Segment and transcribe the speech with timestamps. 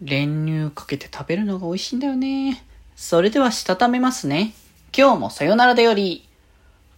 [0.00, 2.64] 練乳かけて食べるのが美味しいんだよね。
[2.96, 4.54] それではしたためますね。
[4.96, 6.26] 今日もさよならだより。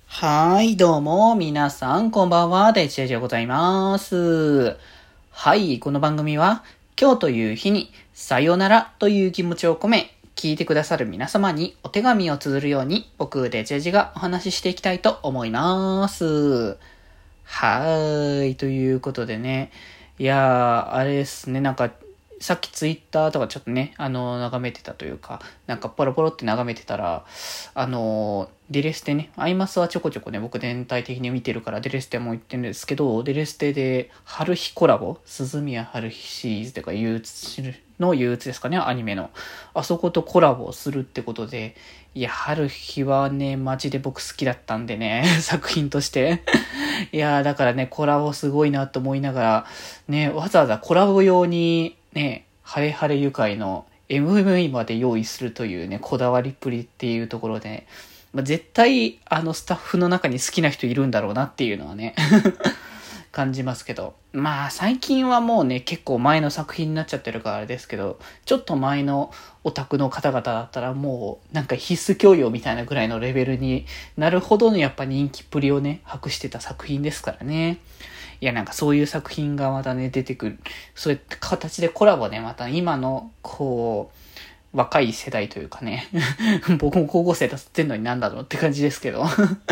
[0.07, 4.77] はい、どうも、皆さん、こんばんは、デジェジでございます。
[5.33, 6.63] はい、この番組は、
[7.01, 16.77] 今日という日に、さよならという気持ちを込め、聞いてくださる皆様にお手紙を綴るように、僕、デジェジがお話ししていきたいと思います。
[17.43, 19.73] はーい、ということでね、
[20.21, 21.91] いやー、あれですね、なんか、
[22.43, 27.25] さっきツイッターとかちょっとね、あの、眺めてたというか、なんかポロポロって眺めてたら、
[27.73, 39.31] あの、デレステね、アイマスはちょこちょこね、僕全体的に見てるからデレステも言ってるんですけど、デレステでハルヒコラボ、涼宮ハルヒシリーズというか、憂鬱の憂鬱ですかね、アニメの。
[39.73, 41.77] あそことコラボするってことで、
[42.17, 46.43] いや、ハルヒはね、マジで僕好きだったんでね、 作品として。
[47.13, 49.67] いや、だからね、コラボすごいなと思いながら、
[50.09, 57.87] ね、わざわざコラボ用に、ね、ハレハレ愉快の MV まで用意するというね、こだわりっぷりっていうところで、
[58.33, 62.15] まあ、絶対あのスタッフの中に好きな人いるんだろうなっていうのはね、
[63.33, 64.15] 感じますけど。
[64.33, 69.33] まあ最近はもうね、結構前の作品になっちゃってるからあれですけど、ちょっと前の
[69.65, 73.87] オタクの方々だったらもうなんか必須教養みたいなぐらいのレベルに
[74.17, 77.79] なるほどのやっぱ人気っぷりをね、博してた作品ですからね。
[78.43, 80.59] いや、なんかそういう作品がまたね、出てくる。
[80.97, 86.09] そういった形でコラボね、また今の、こう、若い世代というかね。
[86.81, 89.23] 僕も高校生だってんのになんだろうって感じですけど。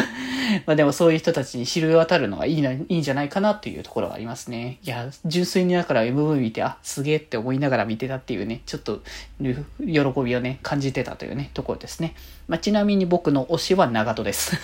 [0.66, 4.78] まあでもそういう人たちに知る渡るのがいいな、いいんじゃないかなっていうところがありますね。
[4.84, 9.02] いや、純粋にだから MV 見て、あ、すげえって思いながら見てたっていうね、ちょっと、
[9.40, 12.14] 喜びをね、感じてたというね、ところですね。
[12.46, 14.56] まあちなみに僕の推しは長門です。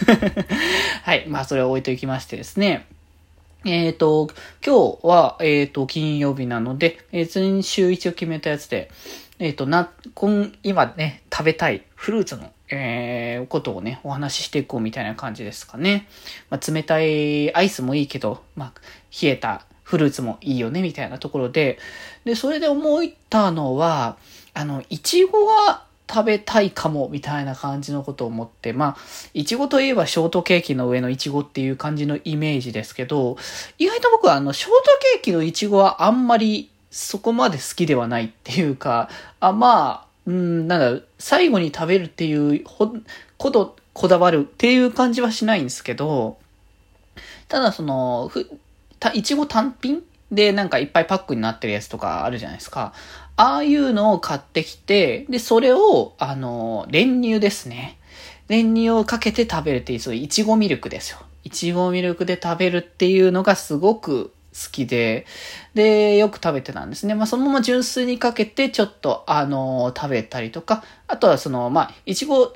[1.02, 1.24] はい。
[1.27, 2.86] まあそれを置いときましてですね。
[3.67, 4.28] えっ、ー、と、
[4.64, 8.91] 今日は、えっ、ー、と、金曜日なので、えー、先週一応決めたやつで、
[9.41, 16.07] えっ、と、な、今、今ね、食べたいフルーツの、えー、ことをね、お話ししていこうみたいな感じですかね。
[16.48, 18.73] まあ、冷たいアイスもいいけど、まあ、
[19.20, 21.80] 冷えたフルーツもいいよね、みたいなところで、
[22.24, 24.17] で、それで思ったのは、
[24.55, 28.96] あの、いちごは食べたいかも、みたいな感じのことを思って、まあ、
[29.34, 33.36] いちごといえばショートケーキの上のいちごっていう感じのイメージですけど、
[33.78, 34.74] 意外と僕はあの、ショート
[35.14, 42.95] ケーキのいちごはあんまりそこまで好きではないっていうか、あ、まあ、うん、なんだ、最後に食べるっていうほ、
[43.36, 46.39] こと、こだわるっていう感じはしないんですけど、
[47.48, 48.48] ただその、ふ、
[48.98, 52.92] た、いちご単品でなんかいっぱいパックになってるやつとかあるじゃないですか。
[53.37, 57.98] ああいうのを買ってきて、で、それを、あの、練乳ですね。
[58.48, 61.19] 練乳をかけて食べるっていう、そういういちごミルクですよ。
[61.45, 65.27] いちごミルクで食べるっていうのがすごく好きで、
[65.75, 67.14] で、よく食べてたんですね。
[67.14, 72.55] まあ、そのまま純粋にかけて、ちょっと、あの、食べたりとか、あとはその、まあ、いちご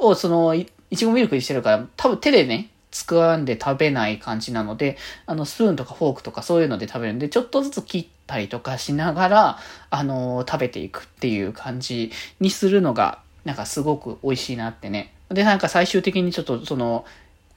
[0.00, 0.66] を、その、い
[0.96, 9.58] ちごミルクにしてるから、多分手でね、掴んで食べない感じなので、あの、スプーンとかフォークとかそういうので食べるんで、ちょっとずつ切ったりとかしながら、
[9.90, 15.12] あの、食べていくっていう感じにするのが、なんかすごく美味しいなってね。
[15.30, 17.04] で、なんか最終的にちょっとその、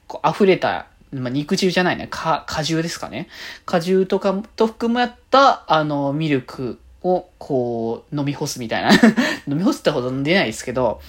[0.08, 2.08] こう溢れたまあ、肉汁じゃないね。
[2.10, 3.28] か、果汁ですかね。
[3.64, 8.90] 果汁とかと含まった、あの、ミルクを、こう、飲み干すみたいな。
[9.46, 11.00] 飲み干すってほど出ないですけど、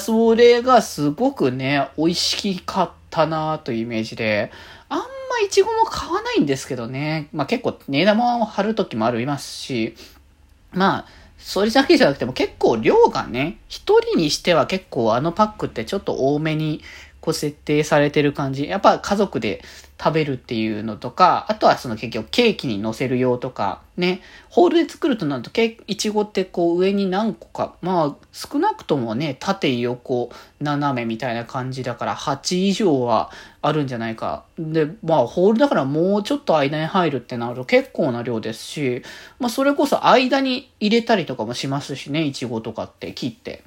[0.00, 4.50] それがすごくね、美味しかったなというイメージで、
[4.88, 5.04] あんま
[5.46, 7.28] イチゴも買わないんですけどね。
[7.32, 9.94] まあ結構値段も張る時もありますし、
[10.72, 11.06] まあ、
[11.38, 16.80] それだけじゃなくても結構量がね、一人にしては結構あのパックってちょっと多めに
[17.22, 18.68] こう設定されてる感じ。
[18.68, 19.62] やっぱ家族で
[19.98, 33.30] 食べるっていうのとか、あとはその結局ケーキに乗せる用とか、ね、ホールで作るとなると、ケいちごってこう上に何個か、まあ少なくともね、縦横斜めみたいな感じだから8以上は
[33.62, 34.42] あるんじゃないか。
[34.58, 39.02] で、まあホールだからもうちょっと間に入るってなると結構な量ですし、
[39.38, 43.62] まあそれこそ間に入れたりとかもしますしね、いちごとかって切って。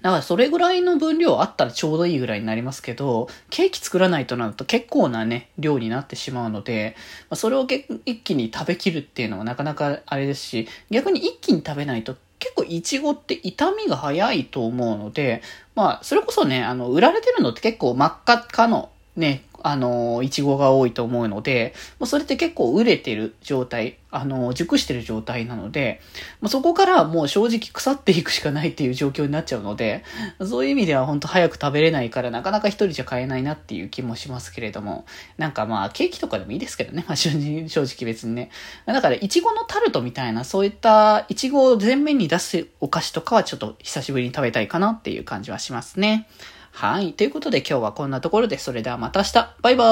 [0.00, 6.96] だからそれぐらいの分量あったらちょうどいいぐらいになりますけど、ケーキ作らないとなると結構なね、量になってしまうので、
[7.30, 7.66] まあ、それを
[8.04, 15.42] 一気に食べきるっていうのはなかなかあれですし、逆に一気に食べないと結構イチゴって痛みが早いと思うので、
[15.76, 26.00] まあそれこそね、あの、売られてるのって結構真っ赤っかのね、あの、いちごが多いと思うので、もうそれって結構売れてる状態、あの、熟してる状態なので、
[26.40, 30.04] まあ、そこからもう正直腐っていくしかないっていう状況になっちゃうので、
[30.44, 35.06] そういう意味では本当早く食べれないからなかなか一人じゃ買えないなっていう気もしますけれども、
[35.38, 38.50] なんかまあケーキとかでもいいですけどね、まあ正直別にね。
[38.86, 46.28] だからいちごのタルトみたいなそういったいちごを前面に出すお菓子とかはちょっと久しぶりに食べたいかなっていう感じはしますね。
[46.72, 47.12] はい。
[47.12, 49.54] ということで今日はこんなところで、それではまた明日。
[49.62, 49.84] バイバ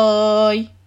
[0.52, 0.79] ーイ。